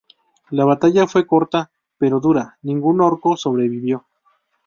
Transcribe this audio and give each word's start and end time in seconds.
La 0.49 0.65
batalla 0.65 1.05
fue 1.05 1.27
corta 1.27 1.69
pero 1.99 2.19
dura, 2.19 2.57
ningún 2.63 3.01
orco 3.01 3.37
sobrevivió. 3.37 4.07